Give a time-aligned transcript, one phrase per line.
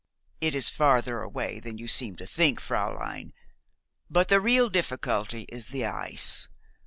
[0.39, 3.33] "It is farther away than you seem to think, fräulein;
[4.09, 6.47] but the real difficulty is the ice.